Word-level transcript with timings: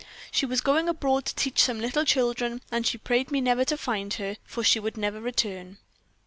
She 0.31 0.47
was 0.47 0.61
going 0.61 0.89
abroad 0.89 1.25
to 1.25 1.35
teach 1.35 1.61
some 1.61 1.79
little 1.79 2.05
children, 2.05 2.63
and 2.71 2.87
she 2.87 2.97
prayed 2.97 3.29
me 3.29 3.39
never 3.39 3.63
to 3.65 3.77
find 3.77 4.11
her, 4.15 4.37
for 4.45 4.63
she 4.63 4.79
would 4.79 4.97
never 4.97 5.21
return." 5.21 5.77